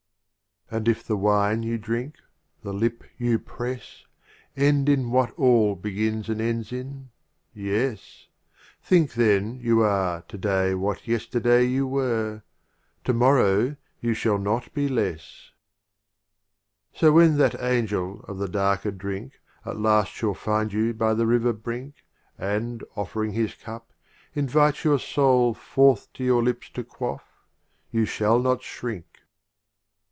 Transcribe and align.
16 0.73 0.83
XLII. 0.85 0.91
And 0.91 0.97
if 0.97 1.03
the 1.07 1.17
Wine 1.17 1.63
you 1.63 1.77
drink, 1.77 2.15
the 2.61 2.69
RM 2.69 2.69
y 2.69 2.69
iy&t 2.69 2.69
T. 2.69 2.69
of 2.69 2.69
Omar 2.69 2.79
Lip 2.79 3.03
you 3.17 3.39
press, 3.39 4.05
Khayy 4.55 4.61
^ 4.61 4.63
m 4.63 4.63
End 4.77 4.87
in 4.87 5.11
what 5.11 5.31
All 5.37 5.75
begins 5.75 6.29
and 6.29 6.39
ends 6.39 6.71
in— 6.71 7.09
Yes; 7.53 8.27
Think 8.81 9.13
then 9.15 9.59
you 9.59 9.81
are 9.81 10.21
To 10.29 10.37
day 10.37 10.73
what 10.73 11.09
Yesterday 11.09 11.65
You 11.65 11.87
were— 11.87 12.43
To 13.03 13.11
morrow 13.13 13.75
you 13.99 14.13
shall 14.13 14.37
not 14.37 14.73
be 14.73 14.87
less. 14.87 15.51
XLIII. 15.51 15.51
So 16.95 17.11
when 17.11 17.35
that 17.35 17.61
Angel 17.61 18.21
of 18.29 18.37
the 18.37 18.47
darker 18.47 18.91
Drink 18.91 19.33
At 19.65 19.77
last 19.77 20.13
shall 20.13 20.33
find 20.35 20.71
you 20.71 20.93
by 20.93 21.13
the 21.13 21.27
river 21.27 21.51
brink, 21.51 21.95
And, 22.37 22.81
offering 22.95 23.33
his 23.33 23.55
Cup, 23.55 23.91
invite 24.33 24.85
your 24.85 24.99
Soul 24.99 25.53
Forth 25.53 26.13
to 26.13 26.23
your 26.23 26.41
Lips 26.41 26.69
to 26.69 26.85
quaff— 26.85 27.25
you 27.91 28.05
shall 28.05 28.39
not 28.39 28.63
shrink. 28.63 29.03